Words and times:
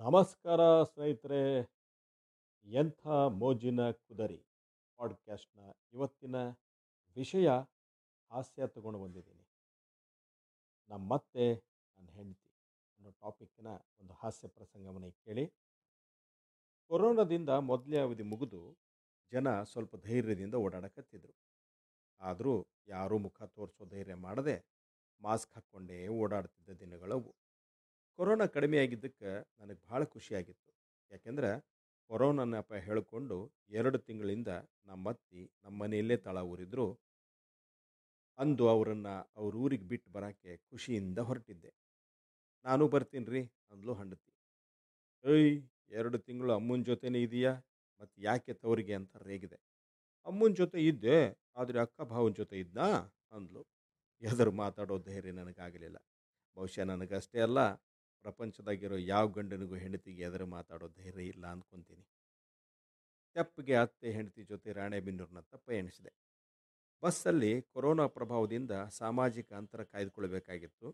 ನಮಸ್ಕಾರ 0.00 0.82
ಸ್ನೇಹಿತರೆ, 0.82 1.72
ಎಂಥ 2.64 3.06
ಮೋಜಿನ 3.06 3.90
ಕುದರಿ 3.90 4.46
ಪಾಡ್ಕ್ಯಾಸ್ಟ್ನ 4.96 5.60
ಇವತ್ತಿನ 5.92 6.36
ವಿಷಯ 7.16 7.48
ಹಾಸ್ಯ 8.30 8.66
ತಗೊಂಡು 8.66 8.98
ಬಂದಿದ್ದೀನಿ. 9.02 9.48
ನಮ್ಮತ್ತೆ 10.88 11.54
ನನ್ನ 11.98 12.10
ಹೆಂಡತಿ 12.10 12.52
ಅನ್ನೋ 12.96 13.10
ಟಾಪಿಕ್ನ 13.10 13.66
ಒಂದು 14.00 14.12
ಹಾಸ್ಯ 14.12 14.48
ಪ್ರಸಂಗವನ್ನು 14.48 15.12
ಕೇಳಿ. 15.12 15.46
ಕೊರೋನಾದಿಂದ 16.86 17.48
ಮೊದಲೇ 17.48 17.98
ಅವಧಿ 17.98 18.22
ಮುಗಿದು 18.22 18.78
ಜನ 19.32 19.62
ಸ್ವಲ್ಪ 19.62 19.96
ಧೈರ್ಯದಿಂದ 19.96 20.54
ಓಡಾಡಕತ್ತಿದ್ರು. 20.54 21.34
ಆದರೂ 22.20 22.66
ಯಾರೂ 22.88 23.18
ಮುಖ 23.18 23.42
ತೋರಿಸೋ 23.42 23.84
ಧೈರ್ಯ 23.84 24.14
ಮಾಡದೆ 24.14 24.56
ಮಾಸ್ಕ್ 25.20 25.54
ಹಾಕ್ಕೊಂಡೇ 25.54 26.08
ಓಡಾಡ್ತಿದ್ದ 26.08 26.70
ದಿನಗಳವು. 26.70 27.47
ಕೊರೋನಾ 28.18 28.46
ಕಡಿಮೆಯಾಗಿದ್ದಕ್ಕೆ 28.46 29.30
ನನಗೆ 29.60 29.80
ಭಾಳ 29.90 30.04
ಖುಷಿಯಾಗಿತ್ತು 30.04 30.70
ಯಾಕೆಂದರೆ 31.10 31.50
ಕೊರೋನಾ 32.10 32.44
ನೆಪ 32.44 32.72
ಹೇಳಿಕೊಂಡು 32.72 33.36
ಎರಡು 33.70 33.98
ತಿಂಗಳಿಂದ 33.98 34.50
ನಮ್ಮ 34.86 35.08
ಅತ್ತಿ 35.08 35.42
ನಮ್ಮ 35.64 35.82
ಮನೆಯಲ್ಲೇ 35.82 36.16
ತಳ 36.16 36.38
ಊರಿದ್ರು. 36.38 36.86
ಅಂದು 38.38 38.68
ಅವರನ್ನು 38.68 39.14
ಅವ್ರ 39.36 39.54
ಊರಿಗೆ 39.56 39.86
ಬಿಟ್ಟು 39.88 40.10
ಬರೋಕ್ಕೆ 40.12 40.56
ಖುಷಿಯಿಂದ 40.56 41.18
ಹೊರಟಿದ್ದೆ. 41.18 41.70
ನಾನು 42.64 42.88
ಬರ್ತೀನಿ 42.88 43.30
ರೀ 43.30 43.42
ಅಂದ್ಲು 43.70 43.94
ಹಂಡತಿ. 43.94 44.32
ಏಯ್, 45.24 45.56
ಎರಡು 45.90 46.18
ತಿಂಗಳು 46.18 46.52
ಅಮ್ಮನ 46.52 46.82
ಜೊತೆನೇ 46.82 47.22
ಇದೆಯಾ? 47.22 47.52
ಮತ್ತು 48.00 48.22
ಯಾಕೆ 48.22 48.52
ತವರಿಗೆ? 48.54 48.94
ಅಂತ 48.94 49.16
ರೇಗಿದೆ. 49.16 49.58
ಅಮ್ಮನ 50.26 50.52
ಜೊತೆ 50.52 50.78
ಇದ್ದೆ, 50.84 51.18
ಆದರೆ 51.56 51.80
ಅಕ್ಕ 51.80 52.00
ಭಾವನ 52.02 52.32
ಜೊತೆ 52.32 52.56
ಇದ್ನಾ? 52.58 52.88
ಅಂದ್ಲು. 53.32 53.62
ಎದುರು 54.22 54.52
ಮಾತಾಡೋ 54.52 54.98
ಧೈರ್ಯ 54.98 55.32
ನನಗಾಗಲಿಲ್ಲ. 55.32 55.98
ಬಹುಶಃ 56.56 56.84
ನನಗಷ್ಟೇ 56.84 57.40
ಅಲ್ಲ 57.40 57.60
ಪ್ರಪಂಚದಾಗಿರೋ 58.24 58.96
ಯಾವ 58.96 59.26
ಗಂಡನಿಗೂ 59.28 59.74
ಹೆಂಡತಿಗೆ 59.74 60.22
ಎದುರು 60.22 60.46
ಮಾತಾಡೋ 60.46 60.88
ಧೈರ್ಯ 60.88 61.24
ಇಲ್ಲ 61.32 61.44
ಅಂದ್ಕೊತೀನಿ. 61.46 62.04
ತೆಪ್ಪಗೆ 63.36 63.74
ಅತ್ತೆ 63.76 64.08
ಹೆಂಡತಿ 64.12 64.42
ಜೊತೆ 64.44 64.72
ರಾಣೆಬೆನ್ನೂರಿನತ್ತ 64.72 65.54
ಪಯಣಿಸಿದೆ 65.66 66.12
ಬಸ್ಸಲ್ಲಿ 67.02 67.50
ಕೊರೋನಾ 67.74 68.06
ಪ್ರಭಾವದಿಂದ 68.08 68.72
ಸಾಮಾಜಿಕ 68.90 69.52
ಅಂತರ 69.52 69.82
ಕಾಯ್ದುಕೊಳ್ಬೇಕಾಗಿತ್ತು. 69.82 70.88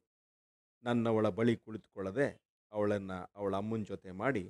ನನ್ನವಳ 0.85 1.27
ಬಳಿ 1.29 1.57
ಕುಳಿತುಕೊಳ್ಳದೆ 1.57 2.27
ಅವಳನ್ನು 2.73 3.19
ಅವಳ 3.37 3.55
ಅಮ್ಮನ 3.57 3.83
ಜೊತೆ 3.83 4.11
ಮಾಡಿ 4.13 4.45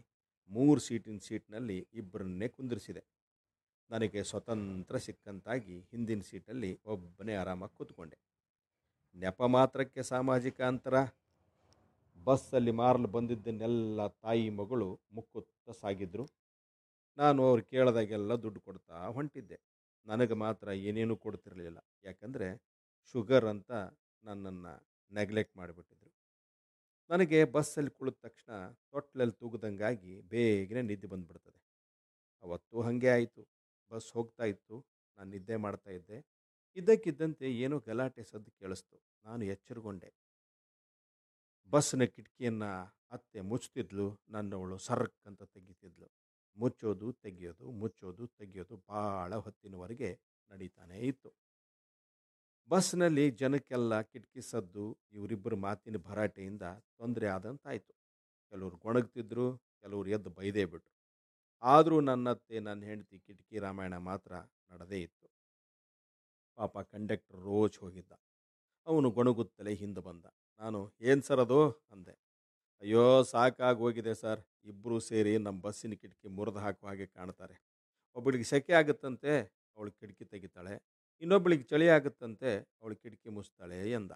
ಮೂರು 0.51 0.81
ಸೀಟಿನ 0.81 1.19
ಸೀಟ್ನಲ್ಲಿ 1.19 1.89
ಇಬ್ಬರನ್ನೇ 1.93 2.49
ಕುಂದಿರಿಸಿದೆ. 2.49 3.03
ನನಗೆ 3.91 4.21
ಸ್ವತಂತ್ರ 4.23 4.97
ಸಿಕ್ಕಂತಾಗಿ 4.97 5.77
ಹಿಂದಿನ 5.91 6.23
ಸೀಟಲ್ಲಿ 6.23 6.71
ಒಬ್ಬನೇ 6.85 7.35
ಆರಾಮಾಗಿ 7.35 7.75
ಕೂತ್ಕೊಂಡೆ. 7.77 8.17
ನೆಪ 9.17 9.43
ಮಾತ್ರಕ್ಕೆ 9.57 10.03
ಸಾಮಾಜಿಕ 10.03 10.61
ಅಂತರ? 10.63 10.95
ಬಸ್ಸಲ್ಲಿ 12.25 12.71
ಮಾರಲು 12.71 13.09
ಬಂದಿದ್ದನ್ನೆಲ್ಲ 13.09 14.07
ತಾಯಿ 14.07 14.51
ಮಗಳು 14.51 15.01
ಮುಕ್ಕುತ್ತ 15.13 15.71
ಸಾಗಿದ್ರು. 15.81 16.25
ನಾನು 17.19 17.49
ಅವ್ರು 17.49 17.65
ಕೇಳಿದಾಗೆಲ್ಲ 17.65 18.33
ದುಡ್ಡು 18.35 18.61
ಕೊಡ್ತಾ 18.61 19.07
ಹೊಂಟಿದ್ದೆ. 19.07 19.59
ನನಗೆ 20.07 20.35
ಮಾತ್ರ 20.35 20.69
ಏನೇನೂ 20.69 21.17
ಕೊಡ್ತಿರಲಿಲ್ಲ. 21.17 21.79
ಯಾಕಂದರೆ 22.05 22.49
ಶುಗರ್ 23.15 23.45
ಅಂತ 23.45 23.73
ನನ್ನನ್ನು 24.25 24.73
ನೆಗ್ಲೆಕ್ಟ್ 25.11 25.57
ಮಾಡಿಬಿಟ್ಟಿದ್ರು. 25.57 26.11
ನನಗೆ 27.11 27.45
ಬಸ್ಸಲ್ಲಿ 27.45 27.91
ಕುಳಿತ 27.91 28.17
ತಕ್ಷಣ 28.23 28.53
ತೊಟ್ಲಲ್ಲಿ 28.91 29.35
ತೂಗದಂಗಾಗಿ 29.35 30.21
ಬೇಗನೆ 30.21 30.83
ನಿದ್ದೆ 30.83 31.07
ಬಂದುಬಿಡ್ತದೆ. 31.07 31.61
ಅವತ್ತು 32.43 32.81
ಹಾಗೆ 32.81 33.09
ಆಯಿತು. 33.09 33.43
ಬಸ್ 33.91 34.13
ಹೋಗ್ತಾ 34.13 34.45
ಇತ್ತು. 34.45 34.87
ನಾನು 35.19 35.31
ನಿದ್ದೆ 35.31 35.57
ಮಾಡ್ತಾ 35.57 35.91
ಇದ್ದೆ. 35.91 36.19
ಇದ್ದಕ್ಕಿದ್ದಂತೆ 36.77 37.53
ಏನೋ 37.55 37.79
ಗಲಾಟೆ 37.79 38.25
ಸದ್ದು 38.25 38.51
ಕೇಳಿಸ್ತು. 38.51 38.97
ನಾನು 39.25 39.45
ಎಚ್ಚರಗೊಂಡೆ. 39.45 40.11
ಬಸ್ನ 41.75 42.05
ಕಿಟಕಿಯನ್ನು 42.05 42.97
ಅತ್ತೆ 43.11 43.41
ಮುಚ್ತಿದ್ಲು, 43.41 44.21
ನನ್ನವಳು 44.29 44.79
ಸರ್ಕ್ 44.79 45.27
ಅಂತ 45.27 45.43
ತೆಗಿತಿದ್ಲು. 45.43 46.09
ಮುಚ್ಚೋದು, 46.57 47.13
ತೆಗಿಯೋದು, 47.13 47.71
ಮುಚ್ಚೋದು, 47.71 48.27
ತೆಗೆಯೋದು 48.27 48.77
ಭಾಳ 48.89 49.35
ಹೊತ್ತಿನವರೆಗೆ 49.35 50.21
ನಡೀತಾನೇ 50.51 50.99
ಇತ್ತು. 50.99 51.31
ಬಸ್ನಲ್ಲಿ 52.69 53.31
ಜನಕ್ಕೆಲ್ಲ 53.31 54.01
ಕಿಟಕಿ 54.01 54.43
ಸದ್ದು, 54.43 54.99
ಇವರಿಬ್ಬರು 55.13 55.57
ಮಾತಿನ 55.57 55.97
ಭರಾಟೆಯಿಂದ 55.97 56.63
ತೊಂದರೆ 56.99 57.27
ಆದಂತಾಯಿತು. 57.27 57.93
ಕೆಲವರು 58.51 58.77
ಗೊಣಗ್ತಿದ್ರು, 58.77 59.59
ಕೆಲವರು 59.59 60.11
ಎದ್ದು 60.11 60.31
ಬೈದೇ 60.31 60.65
ಬಿಟ್ರು. 60.65 60.95
ಆದರೂ 61.63 62.01
ನನ್ನತ್ತೆ, 62.01 62.61
ನನ್ನ 62.61 62.83
ಹೆಂಡತಿ 62.85 63.19
ಕಿಟಕಿ 63.19 63.59
ರಾಮಾಯಣ 63.59 63.97
ಮಾತ್ರ 63.97 64.33
ನಡೆದೇ 64.71 65.03
ಇತ್ತು. 65.03 65.29
ಪಾಪ 66.57 66.79
ಕಂಡಕ್ಟರ್ 66.79 67.41
ರೋಜ್ 67.41 67.79
ಹೋಗಿದ್ದ. 67.79 68.13
ಅವನು 68.87 69.11
ಗೊಣಗುತ್ತಲೇ 69.11 69.75
ಹಿಂದೆ 69.75 70.01
ಬಂದ. 70.01 70.25
ನಾನು, 70.61 70.93
ಏನು 71.01 71.23
ಸರ್ 71.23 71.41
ಅದು? 71.41 71.71
ಅಂದೆ. 71.71 72.13
ಅಯ್ಯೋ, 72.81 73.23
ಸಾಕಾಗಿ 73.23 73.79
ಹೋಗಿದೆ 73.79 74.15
ಸರ್. 74.15 74.41
ಇಬ್ಬರೂ 74.65 74.99
ಸೇರಿ 74.99 75.39
ನಮ್ಮ 75.39 75.61
ಬಸ್ಸಿನ 75.61 75.93
ಕಿಟಕಿ 75.93 76.29
ಮುರಿದು 76.29 76.59
ಹಾಕುವ 76.59 76.89
ಹಾಗೆ 76.89 77.07
ಕಾಣ್ತಾರೆ. 77.07 77.63
ಒಬ್ಬಳಿಗೆ 78.15 78.45
ಸೆಕೆ 78.45 78.73
ಆಗುತ್ತಂತೆ, 78.73 79.41
ಅವಳು 79.77 79.93
ಕಿಟಕಿ 79.93 80.25
ತೆಗಿತಾಳೆ. 80.25 80.83
ಇನ್ನೊಬ್ಬಳಿಗೆ 81.21 81.63
ಚಳಿ 81.63 81.89
ಆಗುತ್ತಂತೆ, 81.89 82.59
ಅವಳು 82.83 82.97
ಕಿಟಕಿ 82.97 83.29
ಮುಚ್ತಾಳೆ 83.29 83.91
ಎಂದ. 83.91 84.13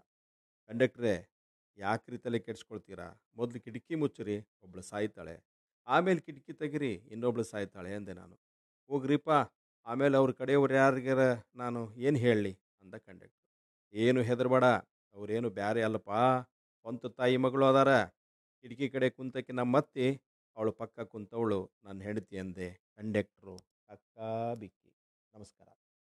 ಕಂಡಕ್ಟ್ರೇ, 0.67 1.29
ಯಾಕ್ರಿ 1.79 2.19
ತಲೆ 2.19 2.39
ಕೆಡಿಸ್ಕೊಳ್ತೀರಾ? 2.39 3.23
ಮೊದಲು 3.37 3.61
ಕಿಟಕಿ 3.61 3.95
ಮುಚ್ಚಿರಿ 3.95 4.39
ಒಬ್ಬಳು 4.63 4.83
ಸಾಯ್ತಾಳೆ. 4.83 5.45
ಆಮೇಲೆ 5.87 6.21
ಕಿಟಕಿ 6.21 6.53
ತೆಗಿರಿ, 6.53 6.95
ಇನ್ನೊಬ್ಳು 6.95 7.43
ಸಾಯ್ತಾಳೆ 7.43 7.95
ಅಂದೆ 7.95 8.13
ನಾನು. 8.13 8.39
ಹೋಗ್ರಿಪ್ಪ 8.89 9.31
ಆಮೇಲೆ 9.87 10.17
ಅವ್ರ 10.17 10.31
ಕಡೆಯವ್ರು 10.31 10.75
ಯಾರಿಗಾರ 10.75 11.35
ನಾನು, 11.55 11.95
ಏನು 11.97 12.17
ಹೇಳಲಿ? 12.17 12.59
ಅಂದ 12.83 12.95
ಕಂಡಕ್ಟ್ರು. 12.95 13.48
ಏನು 13.95 14.23
ಹೆದರ್ಬೇಡ. 14.23 14.65
ಅವರೇನು 15.15 15.51
ಬ್ಯಾರೆ 15.51 15.83
ಅಲ್ಲಪ್ಪ. 15.83 16.11
ಸ್ವಂತ 16.83 17.07
ತಾಯಿ 17.07 17.37
ಮಗಳು 17.37 17.67
ಅದಾರ. 17.67 18.05
ಕಿಟಕಿ 18.63 18.89
ಕಡೆ 18.89 19.11
ಕುಂತಕ್ಕೆ 19.11 19.53
ನಮ್ಮತ್ತಿ 19.53 20.07
ಅವಳು 20.57 20.73
ಪಕ್ಕ 20.73 21.01
ಕುಂತವಳು, 21.01 21.71
ನನ್ನ 21.85 22.03
ಹೆಂಡತಿ 22.03 22.39
ಅಂದೆ. 22.39 22.69
ಕಂಡೆಕ್ಟ್ರು 22.97 23.57
ಅಕ್ಕ 23.91 24.19
ಬಿಕ್ಕಿ. 24.59 24.93
ನಮಸ್ಕಾರ. 25.35 25.78